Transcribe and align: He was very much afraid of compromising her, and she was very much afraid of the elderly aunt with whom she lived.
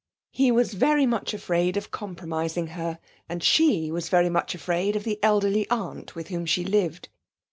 He 0.31 0.51
was 0.51 0.73
very 0.73 1.05
much 1.05 1.31
afraid 1.31 1.77
of 1.77 1.91
compromising 1.91 2.65
her, 2.69 2.97
and 3.29 3.43
she 3.43 3.91
was 3.91 4.09
very 4.09 4.29
much 4.31 4.55
afraid 4.55 4.95
of 4.95 5.03
the 5.03 5.19
elderly 5.21 5.69
aunt 5.69 6.15
with 6.15 6.29
whom 6.29 6.47
she 6.47 6.63
lived. 6.65 7.09